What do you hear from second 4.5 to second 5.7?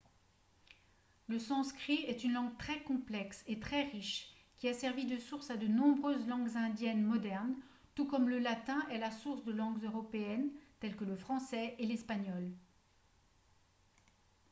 qui a servi de source à de